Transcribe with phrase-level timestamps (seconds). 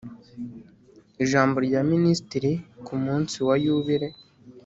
[1.23, 2.51] ijambo rya minisitiri
[2.85, 4.09] ku munsi wa yubile